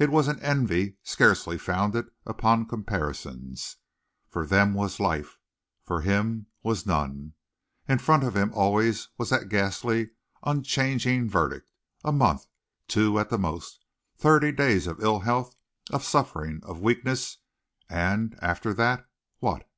[0.00, 3.76] It was an envy scarcely founded upon comparisons.
[4.28, 5.38] For them was life,
[5.84, 7.34] for him was none!
[7.86, 10.10] In front of him always was that ghastly,
[10.42, 11.70] unchanging verdict:
[12.02, 12.48] a month
[12.88, 13.84] two at the most
[14.16, 15.54] thirty days of ill health,
[15.92, 17.38] of suffering, of weakness,
[17.88, 19.08] and after that
[19.38, 19.70] what?